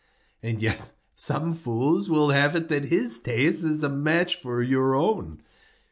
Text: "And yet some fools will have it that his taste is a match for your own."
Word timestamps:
"And 0.41 0.59
yet 0.63 0.93
some 1.13 1.53
fools 1.53 2.09
will 2.09 2.31
have 2.31 2.55
it 2.55 2.69
that 2.69 2.85
his 2.85 3.19
taste 3.19 3.63
is 3.63 3.83
a 3.83 3.89
match 3.89 4.35
for 4.35 4.59
your 4.63 4.95
own." 4.95 5.43